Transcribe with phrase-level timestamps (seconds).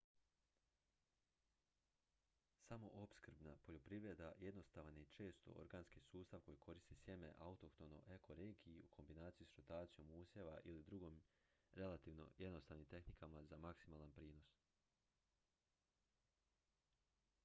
[2.67, 9.47] samoopskrbna poljoprivreda jednostavan je i često organski sustav koji koristi sjeme autohtono ekoregiji u kombinaciji
[9.47, 11.21] s rotacijom usjeva ili drugim
[11.73, 14.53] relativno jednostavnim tehnikama za maksimalan prinos